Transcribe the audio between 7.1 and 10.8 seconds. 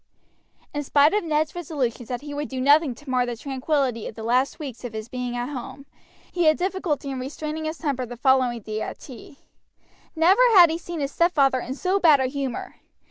in restraining his temper the following day at tea. Never had he